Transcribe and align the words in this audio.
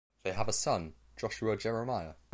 They 0.23 0.31
have 0.31 0.47
a 0.47 0.51
son, 0.51 0.95
Joshua 1.15 1.55
Jeremiah. 1.57 2.15